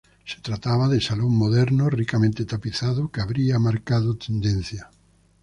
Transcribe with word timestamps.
Se 0.25 0.41
trataba 0.41 0.87
de 0.87 0.99
salón 0.99 1.37
moderno 1.37 1.87
ricamente 1.87 2.43
tapizado, 2.43 3.11
que 3.11 3.21
habría 3.21 3.59
marcado 3.59 4.17
tendencia. 4.17 4.89